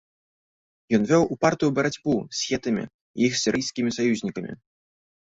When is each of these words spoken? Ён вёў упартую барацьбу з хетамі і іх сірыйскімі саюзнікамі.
Ён 0.97 1.01
вёў 1.11 1.23
упартую 1.35 1.69
барацьбу 1.81 2.17
з 2.39 2.49
хетамі 2.49 2.83
і 2.89 3.21
іх 3.31 3.41
сірыйскімі 3.45 3.97
саюзнікамі. 4.03 4.61